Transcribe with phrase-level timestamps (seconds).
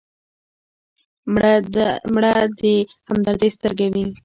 [2.13, 2.65] مړه د
[3.09, 4.05] همدردۍ سترګه وه